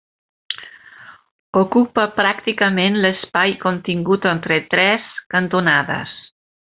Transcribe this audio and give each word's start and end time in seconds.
Ocupa 1.63 2.05
pràcticament 2.15 2.97
l'espai 3.05 3.55
contingut 3.69 4.25
entre 4.33 4.61
tres 4.73 5.05
cantonades. 5.37 6.17